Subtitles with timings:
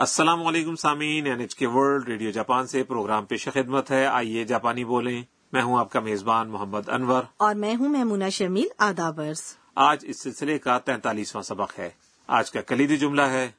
[0.00, 4.44] السلام علیکم سامعین N H K world radio Japan سے پروگرام پیش خدمت ہے۔ آئیے
[4.44, 5.22] جاپانی بولیں۔
[5.52, 9.42] میں ہوں آپ کا میزبان محمد انور۔ اور میں ہوں میمونہ شرمیل آدابرز
[9.74, 11.90] آج اس سلسلے کا تینتالیسواں سبق ہے۔
[12.26, 13.50] آج کا کلیدی جملہ ہے۔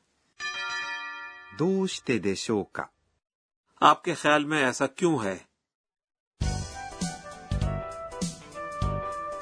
[1.60, 2.84] دوشتے دیشو کا۔
[3.82, 5.38] آپ کے خیال میں ایسا کیوں ہے؟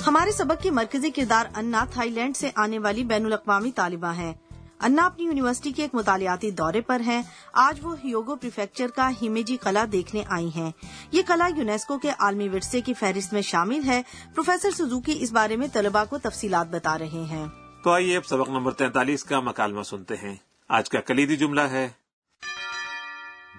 [0.08, 4.34] ہمارے سبق کی مرکزی کردار انا تھائی لینڈ سے آنے والی بین الاقوامی طالبہ ہیں۔
[4.80, 7.22] انا اپنی یونیورسٹی کے ایک مطالعاتی دورے پر ہیں۔
[7.54, 10.72] آج وہ ہیوگو پریفیکچر کا ہیمیجی کلا دیکھنے آئی ہیں۔
[11.12, 14.02] یہ کلا یونیسکو کے عالمی ورثے کی فہرست میں شامل ہے۔
[14.36, 17.48] پروفیسر سزوکی اس بارے میں طلباء کو تفصیلات بتا رہے ہیں۔
[17.84, 20.36] تو آئیے اب سبق نمبر تینتالیس کا مکالمہ سنتے ہیں۔
[20.68, 21.90] آج کا کلیدی جملہ ہے۔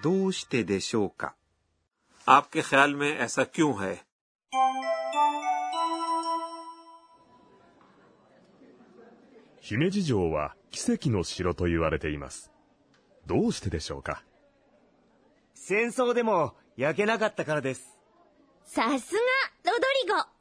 [0.03, 1.27] دوشتے دیشو کا
[2.25, 3.95] آپ کے خیال میں ایسا کیوں ہے؟
[9.70, 12.52] 姫路城は奇跡の城と言われています。
[13.26, 14.22] どうしてでしょうか
[15.54, 17.96] 戦争でも焼けなかったからです。
[18.64, 19.20] さすが、
[19.64, 20.36] ロドリゴ。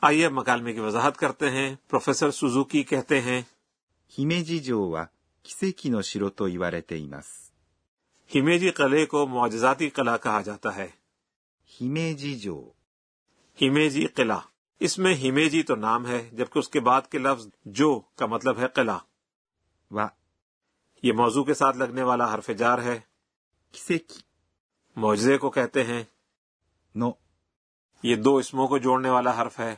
[0.00, 3.42] آئیے اب مکالمے کی وضاحت کرتے ہیں پروفیسر سوزوکی کہتے ہیں
[4.08, 5.10] 姫路城は
[5.42, 7.46] 奇跡の城と言われています。
[8.34, 10.88] ہمیجی قلعے کو معجزاتی قلعہ کہا جاتا ہے
[11.64, 12.72] 姫路城
[13.60, 14.40] ہمیجی قلعہ
[14.81, 18.59] اس میں ہمیجی تو نام ہے جبکہ اس کے بعد کے لفظ جو کا مطلب
[18.59, 18.97] ہے قلعہ۔
[19.91, 20.07] واہ۔
[21.03, 22.99] یہ موضوع کے ساتھ لگنے والا حرف جار ہے۔
[23.71, 24.19] کسے کی؟
[24.95, 26.03] معجزے کو کہتے ہیں۔
[26.95, 27.11] نو۔
[28.03, 29.75] یہ دو اسموں کو جوڑنے والا حرف ہے۔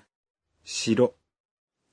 [0.65, 1.07] شیرو۔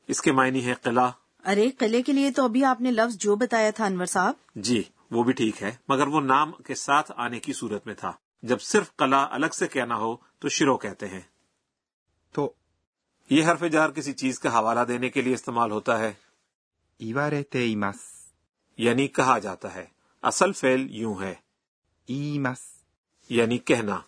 [0.08, 1.10] اس کے معنی ہے قلعہ۔
[1.44, 4.82] ارے قلعے کے لیے تو ابھی آپ نے لفظ جو بتایا تھا انور صاحب۔ جی
[5.10, 8.60] وہ بھی ٹھیک ہے مگر وہ نام کے ساتھ آنے کی صورت میں تھا۔ جب
[8.60, 11.20] صرف قلعہ الگ سے کہنا ہو تو شیرو کہتے ہیں۔
[12.32, 12.52] تو
[13.30, 16.12] یہ حرف جہر کسی چیز کا حوالہ دینے کے لیے استعمال ہوتا ہے۔
[17.00, 17.96] ایمس
[18.76, 19.86] یعنی کہا جاتا ہے۔
[20.22, 21.34] اصل فعل یوں ہے۔
[22.06, 22.58] ایمس۔
[23.28, 24.00] یعنی کہنا۔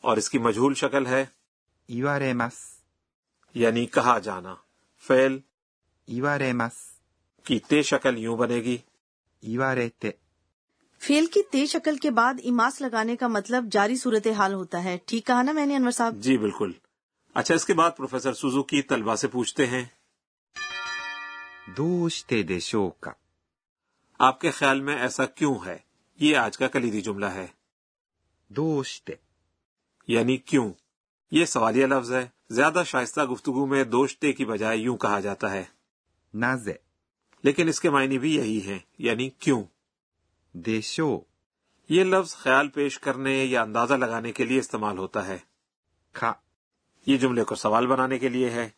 [0.00, 1.24] اور اس کی مجھول شکل ہے۔
[1.88, 2.52] ایوارمس
[3.54, 4.54] یعنی کہا جانا۔
[5.06, 5.38] فعل
[6.06, 6.72] ایوارمس
[7.44, 8.76] کی تے شکل یوں بنے گی۔
[9.40, 10.10] ایوارتے
[10.98, 14.98] فیل کی تے شکل کے بعد ایماس لگانے کا مطلب جاری صورت حال ہوتا ہے۔
[15.06, 16.72] ٹھیک کہا نا میں نے انور صاحب؟ جی بالکل۔
[17.40, 19.84] اچھا اس کے بعد پروفیسر سوزو کی طلبہ سے پوچھتے ہیں۔
[21.76, 23.10] دوشتے دیشو کا
[24.18, 25.78] آپ کے خیال میں ایسا کیوں ہے؟
[26.20, 27.46] یہ آج کا کلیدی جملہ ہے۔
[28.48, 29.12] دوستے
[30.06, 30.72] یعنی کیوں؟
[31.30, 35.64] یہ سوالیہ لفظ ہے۔ زیادہ شائستہ گفتگو میں دوستے کی بجائے یوں کہا جاتا ہے۔
[36.34, 36.74] نازے۔
[37.42, 39.64] لیکن اس کے معنی بھی یہی ہیں۔ یعنی کیوں؟
[40.52, 41.18] دیشو
[41.88, 45.38] یہ لفظ خیال پیش کرنے یا اندازہ لگانے کے لیے استعمال ہوتا ہے۔
[46.12, 46.32] کھا۔
[47.06, 48.68] یہ جملے کو سوال بنانے کے لیے ہے۔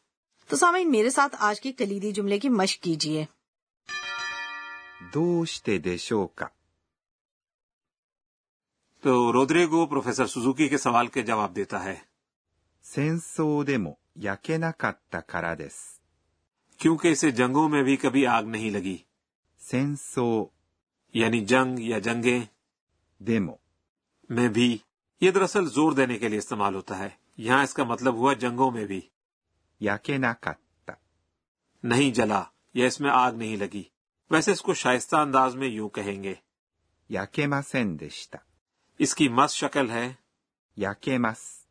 [0.49, 3.25] تو سامعین میرے ساتھ آج کی کلیدی جملے کی مشق کیجیے۔
[5.79, 6.47] دیشو کا
[9.01, 11.95] تو رودرے کو پروفیسر سوزوکی کے سوال کے جواب دیتا ہے۔
[12.83, 16.01] سینسو دیمو یاکینا کاتا کرا دس
[16.79, 18.97] کیونکہ اسے جنگوں میں بھی کبھی آگ نہیں لگی۔
[19.59, 20.47] سینسو
[21.15, 22.41] یعنی جنگ یا جنگیں
[23.19, 23.55] دیمو
[24.29, 24.79] میں بھی
[25.21, 28.71] یہ دراصل زور دینے کے لیے استعمال ہوتا ہے۔ یہاں اس کا مطلب ہوا جنگوں
[28.71, 29.01] میں بھی۔
[29.81, 30.19] یا کہ
[31.83, 32.43] نہیں جلا
[32.75, 33.83] یا اس میں آگ نہیں لگی۔
[34.31, 36.35] ویسے اس کو شائستہ انداز میں یوں کہیں گے۔
[37.09, 37.97] یا کہ ماسین
[38.99, 40.13] اس کی مس شکل ہے۔
[40.77, 41.67] یا کہ مس۔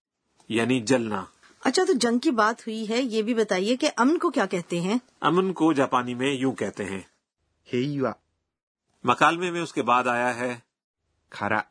[0.50, 1.26] یعنی جلنا۔
[1.64, 4.82] اچھا تو جنگ کی بات ہوئی ہے یہ بھی بتائیے کہ امن کو کیا کہتے
[4.82, 7.02] ہیں؟ امن کو جاپانی میں یوں کہتے ہیں۔
[9.04, 10.60] مکالمے میں اس کے بعد آیا ہے۔
[11.30, 11.62] کھارا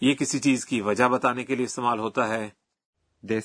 [0.00, 2.50] یہ کسی چیز کی وجہ بتانے کے لیے استعمال ہوتا ہے۔
[3.28, 3.42] دس۔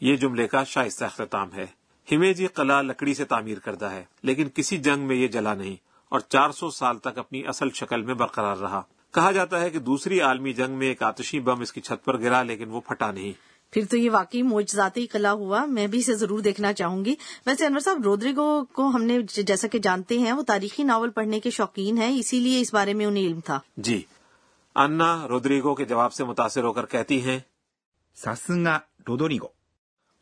[0.00, 1.66] یہ جملے کا شائستہ اختتام ہے۔
[2.12, 5.76] ہمے جی قلعہ لکڑی سے تعمیر کردہ ہے لیکن کسی جنگ میں یہ جلا نہیں
[6.08, 8.82] اور چار سو سال تک اپنی اصل شکل میں برقرار رہا۔
[9.14, 12.20] کہا جاتا ہے کہ دوسری عالمی جنگ میں ایک آتشی بم اس کی چھت پر
[12.20, 13.32] گرا لیکن وہ پھٹا نہیں۔
[13.72, 17.14] پھر تو یہ واقعی معجزاتی قلعہ ہوا۔ میں بھی اسے ضرور دیکھنا چاہوں گی۔
[17.46, 21.40] ویسے انور صاحب رودریگو کو ہم نے جیسا کہ جانتے ہیں وہ تاریخی ناول پڑھنے
[21.40, 24.02] کے شوقین ہیں اسی لیے اس بارے میں انہیں علم تھا۔ جی۔
[24.76, 27.38] انا رودریگو کے جواب سے متاثر ہو کر کہتی ہیں
[28.14, 29.48] ساسنگا رودریگو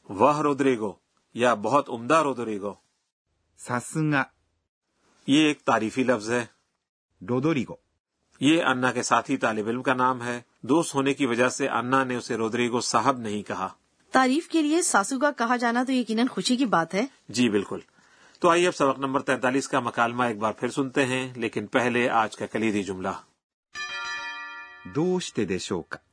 [0.08, 0.92] واہ رودریگو
[1.34, 2.74] یا بہت عمدہ رودریگو
[3.60, 4.22] ساسنگا
[5.28, 6.44] یہ ایک تعریفی لفظ ہے
[7.20, 7.74] رودوریگو
[8.40, 12.02] یہ انا کے ساتھی طالب علم کا نام ہے دوست ہونے کی وجہ سے انا
[12.04, 13.68] نے اسے رودریگو صاحب نہیں کہا
[14.14, 17.80] تعریف کے لیے ساسو کا کہا جانا تو یقیناً خوشی کی بات ہے جی بالکل
[18.42, 22.08] تو آئیے اب سبق نمبر تینتالیس کا مکالمہ ایک بار پھر سنتے ہیں لیکن پہلے
[22.16, 23.08] آج کا کلیدی جملہ
[24.94, 26.09] دوست دیشو کا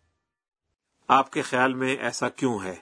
[1.09, 2.75] آپ کے خیال میں ایسا کیوں ہے؟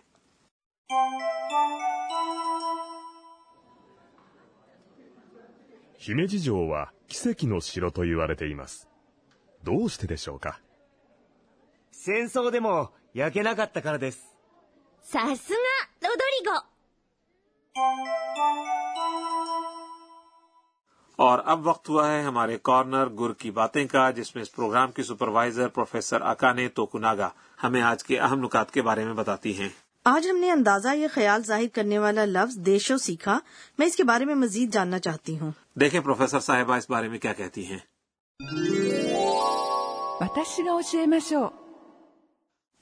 [21.20, 24.92] اور اب وقت ہوا ہے ہمارے کارنر گر کی باتیں کا جس میں اس پروگرام
[24.92, 27.30] کی سپروائزر پروفیسر اکانے توکناگا
[27.66, 29.70] ہمیں آج کے اہم نکات کے بارے میں بتاتی ہیں۔
[30.04, 33.40] آج ہم نے اندازہ یا خیال ظاہر کرنے والا لفظ دیشو سیکھا۔
[33.78, 37.20] میں اس کے بارے میں مزید جاننا چاہتی ہوں۔ دیکھیں پروفیسر صاحبہ اس بارے میں
[37.20, 37.78] کیا کہتی ہیں۔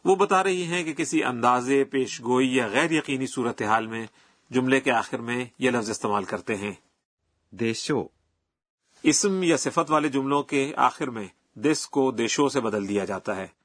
[0.05, 4.05] وہ بتا رہی ہیں کہ کسی اندازے پیش گوئی یا غیر یقینی صورتحال میں
[4.49, 6.73] جملے کے آخر میں یہ لفظ استعمال کرتے ہیں۔
[7.51, 8.03] دیشو۔
[9.03, 13.35] اسم یا صفت والے جملوں کے آخر میں دس کو دیشو سے بدل دیا جاتا
[13.35, 13.62] ہے۔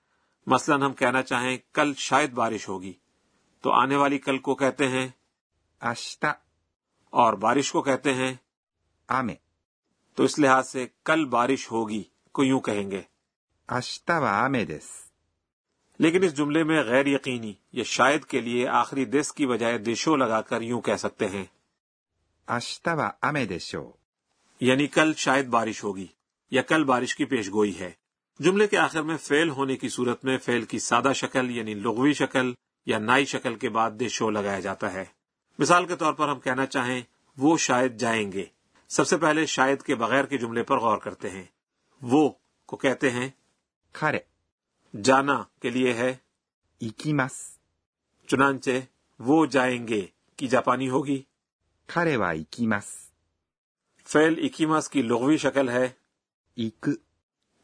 [0.50, 2.92] مثلا ہم کہنا چاہیں کل شاید بارش ہوگی
[3.60, 5.08] تو آنے والی کل کو کہتے ہیں
[5.80, 6.28] اشتا
[7.10, 8.34] اور بارش کو کہتے ہیں
[9.08, 9.34] آمے۔
[10.14, 12.02] تو اس لحاظ سے کل بارش ہوگی
[12.32, 13.02] کو یوں کہیں گے۔
[13.66, 14.88] آشتا آمے دس
[15.98, 20.16] لیکن اس جملے میں غیر یقینی یا شاید کے لیے آخری دس کی بجائے دیشو
[20.16, 21.44] لگا کر یوں کہہ سکتے ہیں۔
[22.46, 23.90] آشتا آمے دیشو۔
[24.60, 26.06] یعنی کل شاید بارش ہوگی
[26.50, 27.90] یا کل بارش کی پیش گوئی ہے۔
[28.40, 32.12] جملے کے آخر میں فیل ہونے کی صورت میں فیل کی سادہ شکل یعنی لغوی
[32.12, 32.52] شکل
[32.86, 35.04] یا نائی شکل کے بعد دے شو لگایا جاتا ہے۔
[35.58, 37.02] مثال کے طور پر ہم کہنا چاہیں
[37.36, 38.44] وہ شاید جائیں گے۔
[38.88, 41.44] سب سے پہلے شاید کے بغیر کے جملے پر غور کرتے ہیں۔
[42.02, 42.30] وہ
[42.66, 43.28] کو کہتے ہیں
[43.92, 44.18] کھارے۔
[45.02, 46.16] جانا کے لیے ہے۔
[46.78, 47.58] ایکیمس
[48.26, 48.70] چنانچہ
[49.18, 50.06] وہ جائیں گے
[50.36, 51.22] کی جاپانی ہوگی۔
[51.86, 52.84] کھارے وا ایکیمس
[54.06, 55.88] فیل ایکیمس کی لغوی شکل ہے۔
[56.56, 56.86] ایک۔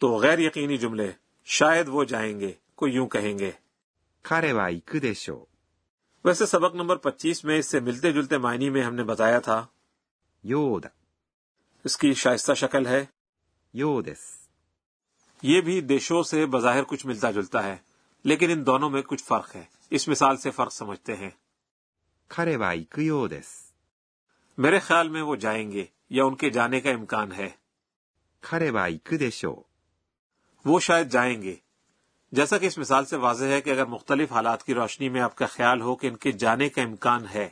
[0.04, 1.12] تو غیر یقینی جملے
[1.44, 3.50] شاید وہ جائیں گے کو یوں کہیں گے۔
[4.22, 4.52] کارے
[4.98, 5.44] دیشو
[6.24, 9.66] ویسے سبق نمبر پچیس میں اس سے ملتے جلتے معنی میں ہم نے بتایا تھا۔
[10.42, 10.88] یودا۔
[11.84, 13.04] اس کی شائستہ شکل ہے۔
[13.72, 14.48] یودس۔
[15.42, 17.76] یہ بھی دیشوں سے بظاہر کچھ ملتا جلتا ہے
[18.24, 21.30] لیکن ان دونوں میں کچھ فرق ہے۔ اس مثال سے فرق سمجھتے ہیں۔
[22.28, 23.72] کھرے بھائی کیودس
[24.58, 27.48] میرے خیال میں وہ جائیں گے یا ان کے جانے کا امکان ہے۔
[28.40, 29.73] کھرے بھائی کدیشو
[30.64, 31.56] وہ شاید جائیں گے۔
[32.32, 35.36] جیسا کہ اس مثال سے واضح ہے کہ اگر مختلف حالات کی روشنی میں آپ
[35.36, 37.48] کا خیال ہو کہ ان کے جانے کا امکان ہے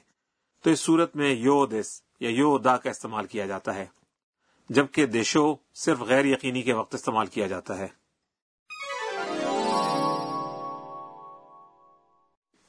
[0.62, 3.86] تو اس صورت میں یو دس یا یو دا کا استعمال کیا جاتا ہے
[4.68, 7.88] جبکہ دیشو صرف غیر یقینی کے وقت استعمال کیا جاتا ہے۔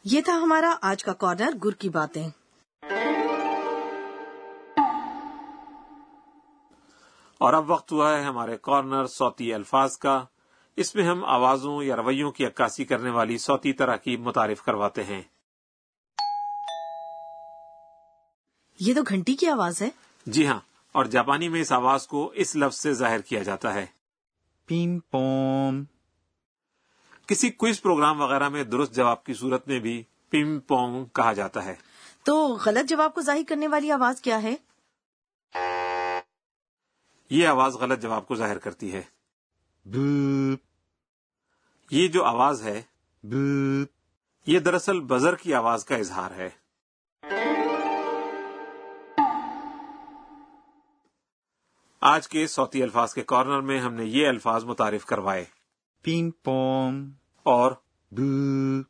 [0.03, 2.29] یہ تھا ہمارا آج کا کارنر گر کی باتیں۔
[7.37, 10.25] اور اب وقت ہوا ہے ہمارے کارنر سوتی الفاظ کا۔
[10.75, 15.03] اس میں ہم آوازوں یا رویوں کی عکاسی کرنے والی سوتی طرح کی متعارف کرواتے
[15.03, 15.21] ہیں۔
[18.79, 19.89] یہ تو گھنٹی کی آواز ہے۔
[20.25, 20.59] جی ہاں
[20.91, 23.85] اور جاپانی میں اس آواز کو اس لفظ سے ظاہر کیا جاتا ہے۔
[24.65, 25.83] پین پوم
[27.27, 31.65] کسی کوئز پروگرام وغیرہ میں درست جواب کی صورت میں بھی پم پونگ کہا جاتا
[31.65, 31.75] ہے۔
[32.23, 34.55] تو غلط جواب کو ظاہر کرنے والی آواز کیا ہے؟
[37.29, 39.01] یہ آواز غلط جواب کو ظاہر کرتی ہے۔
[39.85, 40.53] بو
[41.91, 42.81] یہ جو آواز ہے
[43.23, 43.83] بو
[44.47, 46.49] یہ دراصل بزر کی آواز کا اظہار ہے۔
[52.01, 55.45] آج کے سوتی الفاظ کے کارنر میں ہم نے یہ الفاظ متعارف کروائے۔
[56.03, 57.11] پنگ پوم
[57.43, 57.71] اور
[58.11, 58.81] بو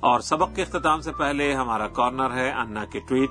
[0.00, 3.30] اور سبق کے اختتام سے پہلے ہمارا کارنر ہے انا کے ٹویٹ۔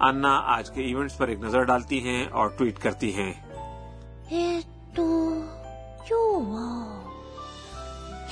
[0.00, 3.32] انا آج کے ایونٹس پر ایک نظر ڈالتی ہیں اور ٹویٹ کرتی ہیں۔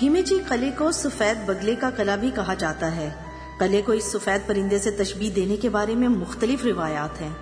[0.03, 3.15] ہیمیجی قلعے کو سفید بگلے کا قلعہ بھی کہا جاتا ہے۔
[3.59, 7.35] قلعے کو اس سفید پرندے سے تشبیح دینے کے بارے میں مختلف روایات ہیں۔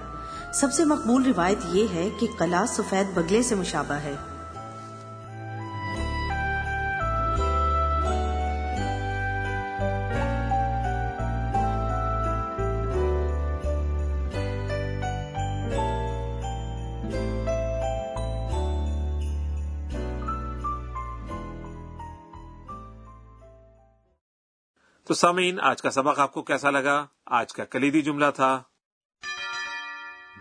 [0.54, 4.14] سب سے مقبول روایت یہ ہے کہ قلعہ سفید بگلے سے مشابہ ہے۔
[25.06, 28.62] تو سامعین آج کا سبق آپ کو کیسا لگا؟ آج کا کلیدی جملہ تھا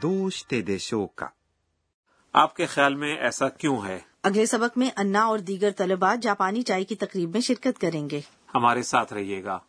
[0.02, 0.62] دوشتے
[1.16, 1.28] کا
[2.34, 6.62] آپ کے خیال میں ایسا کیوں ہے؟ اگلے سبق میں انا اور دیگر طلبات جاپانی
[6.62, 8.22] چائے کی تقریب میں شرکت کریں گے۔
[8.56, 9.60] ہمارے ساتھ رہیے گا۔